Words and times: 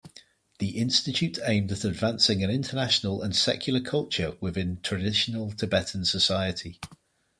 The 0.57 0.79
institute 0.79 1.37
aimed 1.45 1.71
at 1.71 1.85
advancing 1.85 2.43
an 2.43 2.49
international 2.49 3.21
and 3.21 3.35
secular 3.35 3.81
culture 3.81 4.35
within 4.41 4.79
traditional 4.81 5.51
Tibetan 5.51 6.05
society. 6.05 6.79